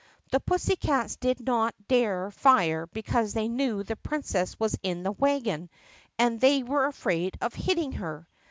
[0.31, 5.69] The pussycats did not dare fire because they knew the Princess was in the wagon
[6.17, 8.27] and they were afraid of hitting her.